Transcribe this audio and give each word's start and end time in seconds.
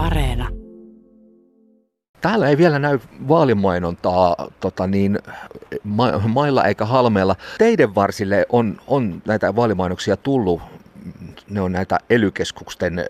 Areena. 0.00 0.48
Täällä 2.20 2.48
ei 2.48 2.58
vielä 2.58 2.78
näy 2.78 2.98
vaalimainontaa 3.28 4.36
tota 4.60 4.86
niin, 4.86 5.18
ma- 5.84 6.18
mailla 6.28 6.64
eikä 6.64 6.84
halmeella. 6.84 7.36
Teidän 7.58 7.94
varsille 7.94 8.46
on, 8.48 8.76
on 8.86 9.22
näitä 9.26 9.56
vaalimainoksia 9.56 10.16
tullut. 10.16 10.62
Ne 11.50 11.60
on 11.60 11.72
näitä 11.72 11.98
elykeskusten 12.10 13.04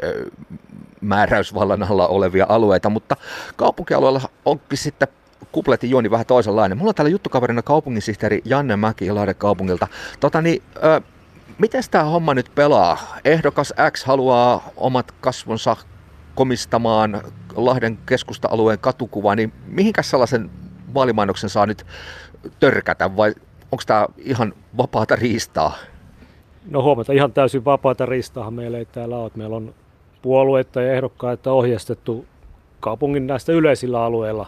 määräysvallan 1.01 1.83
alla 1.83 2.09
olevia 2.09 2.47
alueita, 2.49 2.91
mutta 2.91 3.17
kaupunkialueella 3.57 4.21
onkin 4.45 4.79
sitten 4.79 5.09
kupletin 5.53 5.91
juoni 5.91 6.11
vähän 6.11 6.27
toisenlainen. 6.27 6.79
Mulla 6.79 6.91
on 6.91 6.95
täällä 6.95 7.11
juttukaverina 7.11 7.63
kaupunginsihteeri 7.63 8.43
Janne 8.45 8.77
Mäki 8.77 9.11
Lahden 9.11 9.35
kaupungilta. 9.35 9.87
Tota 10.21 10.43
niin, 10.43 10.63
ö, 10.85 11.01
miten 11.59 11.83
tämä 11.91 12.05
homma 12.05 12.35
nyt 12.35 12.51
pelaa? 12.55 13.17
Ehdokas 13.25 13.75
X 13.93 14.05
haluaa 14.05 14.71
omat 14.77 15.15
kasvonsa 15.21 15.77
komistamaan 16.35 17.23
Lahden 17.57 17.99
keskusta-alueen 18.07 18.79
katukuvaa, 18.79 19.37
niin 19.37 19.53
mihinkäs 19.67 20.11
sellaisen 20.11 20.51
vaalimainoksen 20.95 21.51
saa 21.51 21.67
nyt 21.67 21.87
törkätä 22.61 23.17
vai 23.17 23.35
onko 23.73 23.83
tämä 23.87 24.07
ihan 24.19 24.53
vapaata 24.77 25.17
riistaa? 25.17 25.77
No 26.71 26.83
huomata, 26.83 27.13
ihan 27.13 27.33
täysin 27.33 27.65
vapaata 27.65 28.07
riistaahan 28.07 28.55
meillä 28.55 28.79
ei 28.79 28.85
täällä 28.85 29.19
ole. 29.19 29.31
Meillä 29.35 29.57
on 29.57 29.75
puolueita 30.23 30.83
ja 30.83 30.93
ehdokkaita 30.93 31.53
ohjeistettu 31.53 32.27
kaupungin 32.81 33.27
näistä 33.27 33.53
yleisillä 33.53 34.05
alueilla 34.05 34.47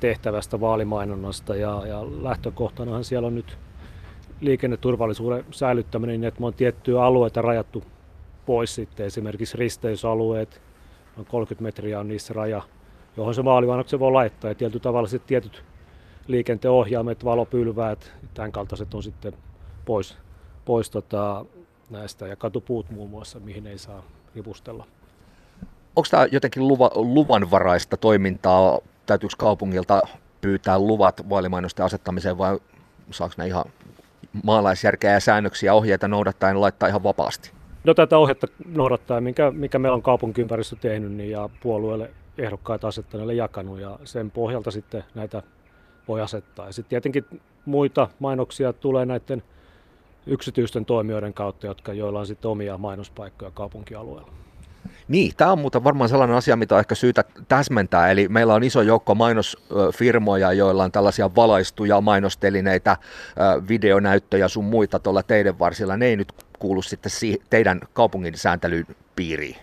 tehtävästä 0.00 0.60
vaalimainonnasta 0.60 1.56
ja, 1.56 1.82
ja 1.86 2.02
lähtökohtanahan 2.22 3.04
siellä 3.04 3.26
on 3.26 3.34
nyt 3.34 3.58
liikenneturvallisuuden 4.40 5.44
säilyttäminen 5.50 6.20
niin, 6.20 6.28
että 6.28 6.40
me 6.40 6.46
on 6.46 6.54
tiettyjä 6.54 7.02
alueita 7.02 7.42
rajattu 7.42 7.84
pois 8.46 8.74
sitten, 8.74 9.06
esimerkiksi 9.06 9.56
risteysalueet, 9.56 10.62
noin 11.20 11.30
30 11.30 11.62
metriä 11.62 12.00
on 12.00 12.08
niissä 12.08 12.34
raja, 12.34 12.62
johon 13.16 13.34
se 13.34 13.44
vaalimainoksen 13.44 14.00
voi 14.00 14.12
laittaa 14.12 14.50
ja 14.50 14.54
tietyllä 14.54 14.82
tavalla 14.82 15.08
sitten 15.08 15.28
tietyt 15.28 15.64
liikenteen 16.26 16.72
ohjaamet, 16.72 17.24
valopylväät, 17.24 18.12
tämän 18.34 18.52
kaltaiset 18.52 18.94
on 18.94 19.02
sitten 19.02 19.32
pois, 19.84 20.16
pois 20.64 20.90
tota, 20.90 21.44
näistä 21.90 22.26
ja 22.26 22.36
katupuut 22.36 22.90
muun 22.90 23.10
muassa, 23.10 23.40
mihin 23.40 23.66
ei 23.66 23.78
saa 23.78 24.02
ripustella. 24.34 24.86
Onko 25.96 26.08
tämä 26.10 26.26
jotenkin 26.32 26.68
luva, 26.68 26.90
luvanvaraista 26.94 27.96
toimintaa? 27.96 28.78
Täytyykö 29.06 29.34
kaupungilta 29.38 30.02
pyytää 30.40 30.78
luvat 30.78 31.28
vaalimainosten 31.28 31.86
asettamiseen 31.86 32.38
vai 32.38 32.58
saako 33.10 33.34
ne 33.36 33.46
ihan 33.46 33.64
maalaisjärkeä 34.44 35.12
ja 35.12 35.20
säännöksiä 35.20 35.74
ohjeita 35.74 36.08
noudattaen 36.08 36.60
laittaa 36.60 36.88
ihan 36.88 37.02
vapaasti? 37.02 37.59
No 37.84 37.94
tätä 37.94 38.18
ohjetta 38.18 38.46
noudattaa, 38.66 39.20
mikä, 39.20 39.50
mikä 39.50 39.78
meillä 39.78 39.96
on 39.96 40.02
kaupunkiympäristö 40.02 40.76
tehnyt 40.80 41.12
niin, 41.12 41.30
ja 41.30 41.48
puolueelle 41.62 42.10
ehdokkaita 42.38 42.88
asettaneille 42.88 43.34
jakanut 43.34 43.80
ja 43.80 43.98
sen 44.04 44.30
pohjalta 44.30 44.70
sitten 44.70 45.04
näitä 45.14 45.42
voi 46.08 46.20
asettaa. 46.20 46.66
Ja 46.66 46.72
sitten 46.72 46.90
tietenkin 46.90 47.40
muita 47.64 48.08
mainoksia 48.18 48.72
tulee 48.72 49.06
näiden 49.06 49.42
yksityisten 50.26 50.84
toimijoiden 50.84 51.34
kautta, 51.34 51.66
jotka, 51.66 51.92
joilla 51.92 52.20
on 52.20 52.26
sitten 52.26 52.50
omia 52.50 52.78
mainospaikkoja 52.78 53.50
kaupunkialueella. 53.50 54.32
Niin, 55.10 55.32
tämä 55.36 55.52
on 55.52 55.58
muuten 55.58 55.84
varmaan 55.84 56.08
sellainen 56.10 56.36
asia, 56.36 56.56
mitä 56.56 56.74
on 56.74 56.78
ehkä 56.78 56.94
syytä 56.94 57.24
täsmentää. 57.48 58.10
Eli 58.10 58.28
meillä 58.28 58.54
on 58.54 58.64
iso 58.64 58.82
joukko 58.82 59.14
mainosfirmoja, 59.14 60.52
joilla 60.52 60.84
on 60.84 60.92
tällaisia 60.92 61.30
valaistuja 61.36 62.00
mainostelineitä, 62.00 62.96
videonäyttöjä 63.68 64.48
sun 64.48 64.64
muita 64.64 64.98
tuolla 64.98 65.22
teidän 65.22 65.58
varsilla. 65.58 65.96
Ne 65.96 66.06
ei 66.06 66.16
nyt 66.16 66.32
kuulu 66.58 66.82
sitten 66.82 67.12
teidän 67.50 67.80
kaupungin 67.92 68.38
sääntelyn 68.38 68.86
piiriin. 69.16 69.56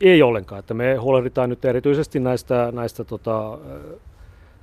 Ei 0.00 0.22
ollenkaan. 0.22 0.58
Että 0.58 0.74
me 0.74 0.94
huolehditaan 0.94 1.50
nyt 1.50 1.64
erityisesti 1.64 2.20
näistä, 2.20 2.68
näistä 2.72 3.04
tota, 3.04 3.58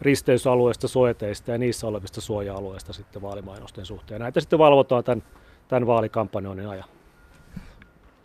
risteysalueista, 0.02 0.88
soeteista 0.88 1.52
ja 1.52 1.58
niissä 1.58 1.88
olevista 1.88 2.22
suoja-alueista 2.22 2.94
sitten 2.94 3.22
vaalimainosten 3.22 3.85
suhteen. 3.85 4.22
Näitä 4.22 4.40
sitten 4.40 4.59
valvotaan 4.59 5.03
tämän, 5.03 5.23
tämän 5.68 5.88
vaalikampanjoinnin 5.88 6.68
ajan. 6.68 7.00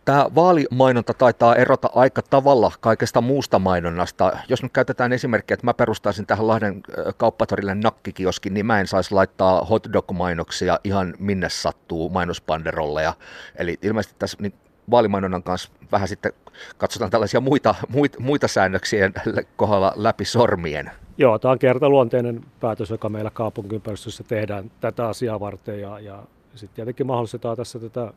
Tämä 0.07 0.25
vaalimainonta 0.35 1.13
taitaa 1.13 1.55
erota 1.55 1.89
aika 1.95 2.21
tavalla 2.21 2.71
kaikesta 2.79 3.21
muusta 3.21 3.59
mainonnasta. 3.59 4.31
Jos 4.49 4.63
nyt 4.63 4.71
käytetään 4.71 5.13
esimerkkiä, 5.13 5.53
että 5.53 5.65
mä 5.65 5.73
perustaisin 5.73 6.25
tähän 6.25 6.47
Lahden 6.47 6.81
kauppatorille 7.17 7.75
nakkikioskin, 7.75 8.53
niin 8.53 8.65
mä 8.65 8.79
en 8.79 8.87
saisi 8.87 9.13
laittaa 9.13 9.65
hotdog-mainoksia 9.65 10.79
ihan 10.83 11.13
minne 11.19 11.49
sattuu 11.49 12.09
mainospanderolleja. 12.09 13.13
Eli 13.55 13.77
ilmeisesti 13.81 14.15
tässä 14.19 14.37
niin 14.41 14.53
vaalimainonnan 14.91 15.43
kanssa 15.43 15.71
vähän 15.91 16.07
sitten 16.07 16.33
katsotaan 16.77 17.11
tällaisia 17.11 17.39
muita, 17.39 17.75
muita, 17.89 18.19
muita 18.19 18.47
säännöksiä 18.47 19.11
kohdalla 19.55 19.93
läpi 19.95 20.25
sormien. 20.25 20.91
Joo, 21.17 21.39
tämä 21.39 21.51
on 21.51 21.59
kertaluonteinen 21.59 22.41
päätös, 22.59 22.89
joka 22.89 23.09
meillä 23.09 23.29
kaupunkiympäristössä 23.29 24.23
tehdään 24.23 24.71
tätä 24.79 25.07
asiaa 25.07 25.39
varten 25.39 25.81
ja, 25.81 25.99
ja 25.99 26.23
sitten 26.55 26.75
tietenkin 26.75 27.07
mahdollistetaan 27.07 27.57
tässä 27.57 27.79
tätä 27.79 28.13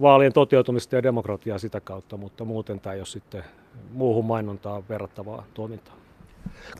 vaalien 0.00 0.32
toteutumista 0.32 0.96
ja 0.96 1.02
demokratiaa 1.02 1.58
sitä 1.58 1.80
kautta, 1.80 2.16
mutta 2.16 2.44
muuten 2.44 2.80
tämä 2.80 2.94
ei 2.94 3.00
ole 3.00 3.06
sitten 3.06 3.44
muuhun 3.92 4.24
mainontaan 4.24 4.82
verrattavaa 4.88 5.44
toimintaa. 5.54 5.94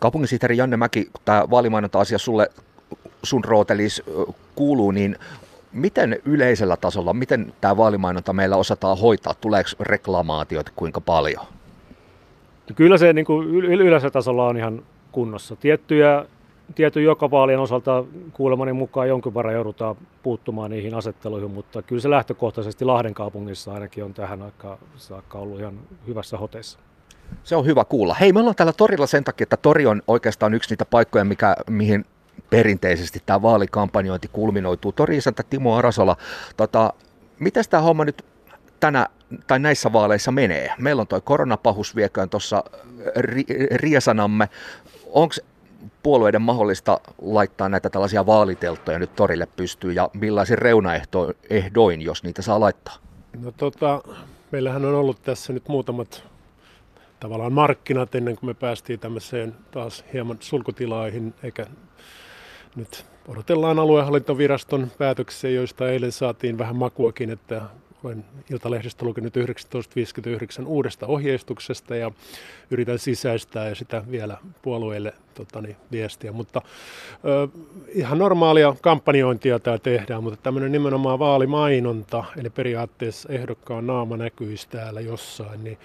Kaupunginsihteeri 0.00 0.56
Janne 0.56 0.76
Mäki, 0.76 1.04
kun 1.04 1.22
tämä 1.24 1.50
vaalimainonta-asia 1.50 2.18
sulle 2.18 2.50
sun 3.22 3.44
rootelis 3.44 4.02
kuuluu, 4.54 4.90
niin 4.90 5.16
miten 5.72 6.18
yleisellä 6.24 6.76
tasolla, 6.76 7.12
miten 7.12 7.52
tämä 7.60 7.76
vaalimainonta 7.76 8.32
meillä 8.32 8.56
osataan 8.56 8.98
hoitaa? 8.98 9.34
Tuleeko 9.34 9.70
reklamaatiot 9.80 10.70
kuinka 10.76 11.00
paljon? 11.00 11.44
Kyllä 12.74 12.98
se 12.98 13.12
niin 13.12 13.24
kuin 13.24 13.48
yleisellä 13.48 14.10
tasolla 14.10 14.46
on 14.46 14.56
ihan 14.56 14.82
kunnossa. 15.12 15.56
Tiettyjä 15.56 16.24
tietyn 16.74 17.04
joka 17.04 17.30
vaalien 17.30 17.58
osalta 17.58 18.04
kuulemani 18.32 18.72
mukaan 18.72 19.08
jonkin 19.08 19.34
verran 19.34 19.54
joudutaan 19.54 19.96
puuttumaan 20.22 20.70
niihin 20.70 20.94
asetteluihin, 20.94 21.50
mutta 21.50 21.82
kyllä 21.82 22.02
se 22.02 22.10
lähtökohtaisesti 22.10 22.84
Lahden 22.84 23.14
kaupungissa 23.14 23.72
ainakin 23.72 24.04
on 24.04 24.14
tähän 24.14 24.42
aikaan 24.42 24.78
saakka 24.96 25.38
ollut 25.38 25.60
ihan 25.60 25.78
hyvässä 26.06 26.38
hoteessa. 26.38 26.78
Se 27.44 27.56
on 27.56 27.66
hyvä 27.66 27.84
kuulla. 27.84 28.14
Hei, 28.14 28.32
me 28.32 28.40
ollaan 28.40 28.56
täällä 28.56 28.72
torilla 28.72 29.06
sen 29.06 29.24
takia, 29.24 29.42
että 29.42 29.56
tori 29.56 29.86
on 29.86 30.02
oikeastaan 30.06 30.54
yksi 30.54 30.70
niitä 30.70 30.84
paikkoja, 30.84 31.24
mikä, 31.24 31.56
mihin 31.70 32.04
perinteisesti 32.50 33.22
tämä 33.26 33.42
vaalikampanjointi 33.42 34.28
kulminoituu. 34.32 34.92
Tori-isäntä 34.92 35.42
Timo 35.42 35.76
Arasola, 35.76 36.16
tota, 36.56 36.92
miten 37.38 37.64
tämä 37.70 37.82
homma 37.82 38.04
nyt 38.04 38.24
tänä 38.80 39.06
tai 39.46 39.58
näissä 39.58 39.92
vaaleissa 39.92 40.32
menee? 40.32 40.74
Meillä 40.78 41.00
on 41.00 41.06
tuo 41.06 41.20
koronapahus 41.20 41.96
vieköön 41.96 42.30
tuossa 42.30 42.64
ri- 43.18 43.74
riesanamme. 43.74 44.48
Onko 45.06 45.34
puolueiden 46.02 46.42
mahdollista 46.42 47.00
laittaa 47.22 47.68
näitä 47.68 47.90
tällaisia 47.90 48.26
vaaliteltoja 48.26 48.98
nyt 48.98 49.16
torille 49.16 49.48
pystyy 49.56 49.92
ja 49.92 50.10
millaisin 50.12 50.58
reunaehdoin, 50.58 52.02
jos 52.02 52.22
niitä 52.22 52.42
saa 52.42 52.60
laittaa? 52.60 52.96
No 53.40 53.52
tota, 53.52 54.02
meillähän 54.50 54.84
on 54.84 54.94
ollut 54.94 55.22
tässä 55.22 55.52
nyt 55.52 55.68
muutamat 55.68 56.24
tavallaan 57.20 57.52
markkinat 57.52 58.14
ennen 58.14 58.36
kuin 58.36 58.50
me 58.50 58.54
päästiin 58.54 59.00
tämmöiseen 59.00 59.56
taas 59.70 60.04
hieman 60.12 60.36
sulkutilaihin, 60.40 61.34
eikä 61.42 61.66
nyt 62.76 63.04
odotellaan 63.28 63.78
aluehallintoviraston 63.78 64.90
päätöksiä, 64.98 65.50
joista 65.50 65.90
eilen 65.90 66.12
saatiin 66.12 66.58
vähän 66.58 66.76
makuakin, 66.76 67.30
että 67.30 67.62
olen 68.04 68.24
Iltalehdestä 68.50 69.04
lukenut 69.04 69.32
1959 69.32 70.66
uudesta 70.66 71.06
ohjeistuksesta 71.06 71.96
ja 71.96 72.10
yritän 72.70 72.98
sisäistää 72.98 73.68
ja 73.68 73.74
sitä 73.74 74.02
vielä 74.10 74.36
puolueille 74.62 75.14
totani, 75.34 75.76
viestiä. 75.92 76.32
Mutta 76.32 76.62
ö, 77.24 77.48
ihan 77.88 78.18
normaalia 78.18 78.76
kampanjointia 78.80 79.58
tämä 79.58 79.78
tehdään, 79.78 80.22
mutta 80.22 80.42
tämmöinen 80.42 80.72
nimenomaan 80.72 81.18
vaalimainonta, 81.18 82.24
eli 82.36 82.50
periaatteessa 82.50 83.28
ehdokkaan 83.32 83.86
naama 83.86 84.16
näkyisi 84.16 84.68
täällä 84.68 85.00
jossain, 85.00 85.64
niin 85.64 85.78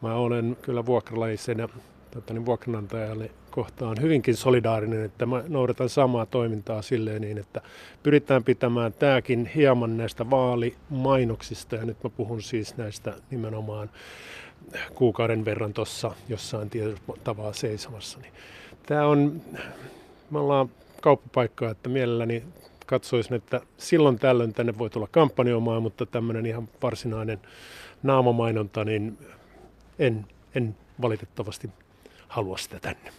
mä 0.00 0.14
olen 0.14 0.56
kyllä 0.62 0.86
vuokralaisena 0.86 1.68
tota, 2.14 2.34
niin 2.34 2.46
vuokranantajalle 2.46 3.30
kohtaan 3.50 3.96
hyvinkin 4.00 4.36
solidaarinen, 4.36 5.04
että 5.04 5.26
mä 5.26 5.42
noudatan 5.48 5.88
samaa 5.88 6.26
toimintaa 6.26 6.82
silleen 6.82 7.22
niin, 7.22 7.38
että 7.38 7.60
pyritään 8.02 8.44
pitämään 8.44 8.92
tämäkin 8.92 9.50
hieman 9.54 9.96
näistä 9.96 10.30
vaalimainoksista, 10.30 11.76
ja 11.76 11.84
nyt 11.84 12.04
mä 12.04 12.10
puhun 12.10 12.42
siis 12.42 12.76
näistä 12.76 13.14
nimenomaan 13.30 13.90
kuukauden 14.94 15.44
verran 15.44 15.72
tuossa 15.72 16.10
jossain 16.28 16.70
tietyllä 16.70 16.98
tavalla 17.24 17.52
seisomassa. 17.52 18.18
Niin 18.18 18.32
tämä 18.86 19.06
on, 19.06 19.42
me 20.30 20.38
ollaan 20.38 20.70
kauppapaikka, 21.00 21.70
että 21.70 21.88
mielelläni 21.88 22.42
katsoisin, 22.86 23.34
että 23.34 23.60
silloin 23.78 24.18
tällöin 24.18 24.54
tänne 24.54 24.78
voi 24.78 24.90
tulla 24.90 25.08
kampanjoimaan, 25.10 25.82
mutta 25.82 26.06
tämmöinen 26.06 26.46
ihan 26.46 26.68
varsinainen 26.82 27.40
naamamainonta, 28.02 28.84
niin 28.84 29.18
en, 29.98 30.26
en 30.54 30.76
valitettavasti 31.02 31.70
halua 32.34 32.56
sitä 32.56 32.80
tänne. 32.80 33.12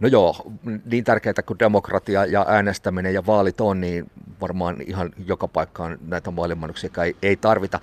No 0.00 0.08
joo, 0.08 0.36
niin 0.84 1.04
tärkeää 1.04 1.34
kuin 1.46 1.58
demokratia 1.58 2.24
ja 2.26 2.46
äänestäminen 2.48 3.14
ja 3.14 3.26
vaalit 3.26 3.60
on, 3.60 3.80
niin 3.80 4.10
varmaan 4.40 4.76
ihan 4.86 5.10
joka 5.26 5.48
paikkaan 5.48 5.98
näitä 6.06 6.36
vaalimainoksia 6.36 6.90
ei, 7.04 7.16
ei 7.22 7.36
tarvita. 7.36 7.80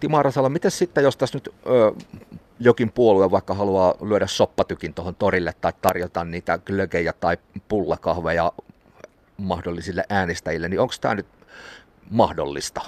Timo 0.00 0.18
Arasala, 0.18 0.48
miten 0.48 0.70
sitten, 0.70 1.04
jos 1.04 1.16
tässä 1.16 1.36
nyt 1.36 1.54
ö, 1.66 1.92
jokin 2.60 2.92
puolue 2.92 3.30
vaikka 3.30 3.54
haluaa 3.54 3.94
lyödä 4.00 4.26
soppatykin 4.26 4.94
tuohon 4.94 5.14
torille 5.14 5.54
tai 5.60 5.72
tarjota 5.82 6.24
niitä 6.24 6.58
glögejä 6.58 7.12
tai 7.12 7.36
pullakahveja 7.68 8.52
mahdollisille 9.36 10.04
äänestäjille, 10.08 10.68
niin 10.68 10.80
onko 10.80 10.94
tämä 11.00 11.14
nyt 11.14 11.26
mahdollista? 12.10 12.80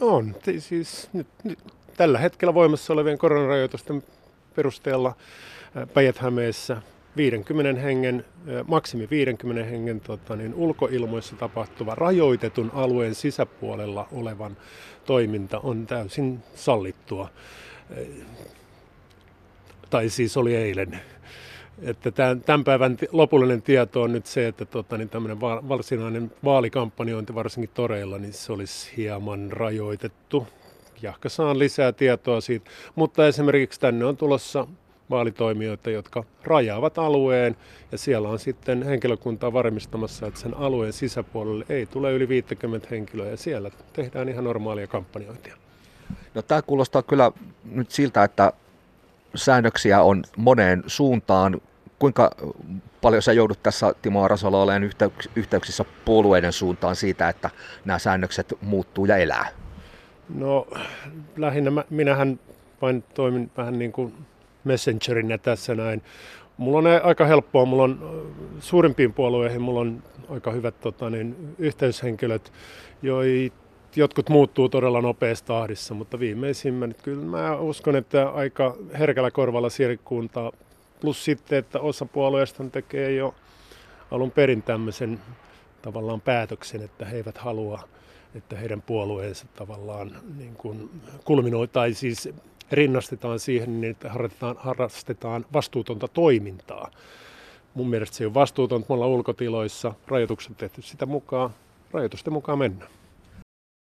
On. 0.00 0.34
Siis 0.58 1.08
nyt, 1.12 1.26
nyt, 1.44 1.58
tällä 1.96 2.18
hetkellä 2.18 2.54
voimassa 2.54 2.92
olevien 2.92 3.18
koronarajoitusten 3.18 4.02
perusteella 4.54 5.16
Päijät-Hämeessä 5.94 6.82
50 7.16 7.80
hengen, 7.80 8.24
maksimi 8.66 9.08
50 9.10 9.70
hengen 9.70 10.00
tota, 10.00 10.36
niin 10.36 10.54
ulkoilmoissa 10.54 11.36
tapahtuva 11.36 11.94
rajoitetun 11.94 12.70
alueen 12.74 13.14
sisäpuolella 13.14 14.08
olevan 14.12 14.56
toiminta 15.04 15.58
on 15.58 15.86
täysin 15.86 16.38
sallittua. 16.54 17.28
Tai 19.90 20.08
siis 20.08 20.36
oli 20.36 20.56
eilen. 20.56 21.00
Että 21.82 22.10
tämän, 22.46 22.64
päivän 22.64 22.98
lopullinen 23.12 23.62
tieto 23.62 24.02
on 24.02 24.12
nyt 24.12 24.26
se, 24.26 24.48
että 24.48 24.64
tota, 24.64 24.98
niin 24.98 25.08
tämmöinen 25.08 25.40
va- 25.40 25.68
varsinainen 25.68 26.32
vaalikampanjointi 26.44 27.34
varsinkin 27.34 27.70
toreilla, 27.74 28.18
niin 28.18 28.32
se 28.32 28.52
olisi 28.52 28.96
hieman 28.96 29.52
rajoitettu. 29.52 30.46
Jahka 31.02 31.28
saan 31.28 31.58
lisää 31.58 31.92
tietoa 31.92 32.40
siitä. 32.40 32.70
Mutta 32.94 33.26
esimerkiksi 33.26 33.80
tänne 33.80 34.04
on 34.04 34.16
tulossa 34.16 34.66
vaalitoimijoita, 35.10 35.90
jotka 35.90 36.24
rajaavat 36.44 36.98
alueen 36.98 37.56
ja 37.92 37.98
siellä 37.98 38.28
on 38.28 38.38
sitten 38.38 38.82
henkilökuntaa 38.82 39.52
varmistamassa, 39.52 40.26
että 40.26 40.40
sen 40.40 40.54
alueen 40.54 40.92
sisäpuolelle 40.92 41.64
ei 41.68 41.86
tule 41.86 42.12
yli 42.12 42.28
50 42.28 42.88
henkilöä 42.90 43.30
ja 43.30 43.36
siellä 43.36 43.70
tehdään 43.92 44.28
ihan 44.28 44.44
normaalia 44.44 44.86
kampanjointia. 44.86 45.56
No 46.34 46.42
tämä 46.42 46.62
kuulostaa 46.62 47.02
kyllä 47.02 47.32
nyt 47.64 47.90
siltä, 47.90 48.24
että 48.24 48.52
säännöksiä 49.34 50.02
on 50.02 50.24
moneen 50.36 50.82
suuntaan. 50.86 51.60
Kuinka 51.98 52.30
paljon 53.00 53.22
sä 53.22 53.32
joudut 53.32 53.62
tässä 53.62 53.94
Timo 54.02 54.24
Arasola 54.24 54.62
olemaan 54.62 54.90
yhteyksissä 55.36 55.84
puolueiden 56.04 56.52
suuntaan 56.52 56.96
siitä, 56.96 57.28
että 57.28 57.50
nämä 57.84 57.98
säännökset 57.98 58.54
muuttuu 58.60 59.06
ja 59.06 59.16
elää? 59.16 59.48
No 60.34 60.66
lähinnä 61.36 61.70
mä, 61.70 61.84
minähän 61.90 62.40
vain 62.82 63.04
toimin 63.14 63.50
vähän 63.56 63.78
niin 63.78 63.92
kuin 63.92 64.14
messengerinä 64.64 65.38
tässä 65.38 65.74
näin. 65.74 66.02
Mulla 66.56 66.78
on 66.78 66.86
aika 67.02 67.26
helppoa, 67.26 67.64
mulla 67.64 67.82
on 67.82 68.26
suurimpiin 68.60 69.12
puolueihin, 69.12 69.62
mulla 69.62 69.80
on 69.80 70.02
aika 70.28 70.50
hyvät 70.50 70.80
tota, 70.80 71.10
niin, 71.10 71.54
yhteyshenkilöt, 71.58 72.52
joit, 73.02 73.52
jotkut 73.96 74.28
muuttuu 74.28 74.68
todella 74.68 75.00
nopeassa 75.00 75.44
tahdissa, 75.44 75.94
mutta 75.94 76.18
viimeisimmät, 76.18 77.02
kyllä 77.02 77.24
mä 77.24 77.56
uskon, 77.56 77.96
että 77.96 78.28
aika 78.28 78.76
herkällä 78.98 79.30
korvalla 79.30 79.70
sirkkuuntaa. 79.70 80.52
Plus 81.00 81.24
sitten, 81.24 81.58
että 81.58 81.80
osa 81.80 82.06
puolueista 82.06 82.64
tekee 82.64 83.12
jo 83.12 83.34
alun 84.10 84.30
perin 84.30 84.62
tämmöisen 84.62 85.20
tavallaan 85.82 86.20
päätöksen, 86.20 86.82
että 86.82 87.04
he 87.04 87.16
eivät 87.16 87.38
halua, 87.38 87.80
että 88.34 88.56
heidän 88.56 88.82
puolueensa 88.82 89.46
tavallaan 89.56 90.10
niin 90.38 90.54
kuin 90.54 90.90
kulminoi, 91.24 91.68
tai 91.68 91.94
siis 91.94 92.28
rinnastetaan 92.72 93.38
siihen, 93.38 93.80
niin 93.80 93.90
että 93.90 94.08
harrastetaan, 94.08 94.56
harrastetaan 94.58 95.46
vastuutonta 95.52 96.08
toimintaa. 96.08 96.90
Mun 97.74 97.90
mielestä 97.90 98.16
se 98.16 98.26
on 98.26 98.34
vastuutonta, 98.34 98.86
me 98.88 98.94
ollaan 98.94 99.10
ulkotiloissa, 99.10 99.94
rajoitukset 100.06 100.56
tehty 100.56 100.82
sitä 100.82 101.06
mukaan, 101.06 101.50
rajoitusten 101.92 102.32
mukaan 102.32 102.58
mennään. 102.58 102.90